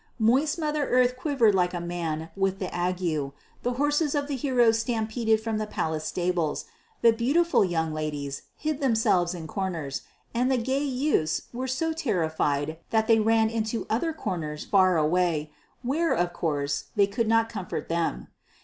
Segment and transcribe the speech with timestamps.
[0.17, 4.79] Moist Mother Earth quivered like a man with the ague, the horses of the heroes
[4.79, 6.65] stampeded from the palace stables,
[7.03, 10.01] the beautiful young ladies hid themselves in corners,
[10.33, 15.51] and the gay youths were so terrified that they ran into other corners far away,
[15.83, 18.27] where, of course, they could not comfort them.